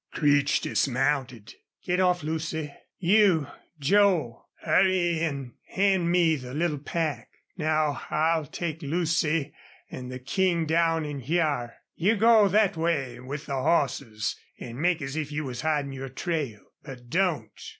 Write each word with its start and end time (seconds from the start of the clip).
Creech 0.11 0.61
dismounted. 0.61 1.53
"Git 1.83 1.99
off, 1.99 2.23
Lucy. 2.23 2.73
You, 2.97 3.45
Joel, 3.77 4.49
hurry 4.61 5.19
an' 5.19 5.53
hand 5.67 6.11
me 6.11 6.35
the 6.37 6.55
little 6.55 6.79
pack.... 6.79 7.29
Now 7.55 8.01
I'll 8.09 8.47
take 8.47 8.81
Lucy 8.81 9.53
an' 9.91 10.07
the 10.09 10.17
King 10.17 10.65
down 10.65 11.05
in 11.05 11.19
hyar. 11.19 11.75
You 11.93 12.15
go 12.15 12.49
thet 12.49 12.75
way 12.75 13.19
with 13.19 13.45
the 13.45 13.61
hosses 13.61 14.35
an' 14.59 14.81
make 14.81 15.03
as 15.03 15.15
if 15.15 15.31
you 15.31 15.43
was 15.43 15.61
hidin' 15.61 15.91
your 15.93 16.09
trail, 16.09 16.61
but 16.81 17.11
don't. 17.11 17.51